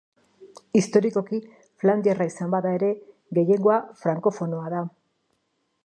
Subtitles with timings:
[0.79, 1.39] Historikoki
[1.83, 2.91] flandiarra izan bada ere,
[3.39, 4.83] gehiengoa frankofonoa da.